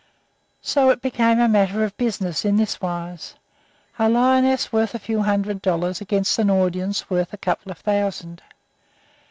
[0.63, 3.35] So it became a matter of business in this wise
[3.99, 8.41] a lioness worth a few hundred dollars against an audience worth a couple of thousand.